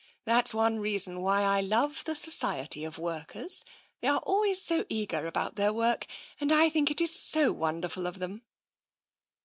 [0.25, 3.63] "That is one reason why I love the society of workers.
[3.99, 6.07] They are always so eager about their work,
[6.39, 8.41] and I think it is so wonderful of them."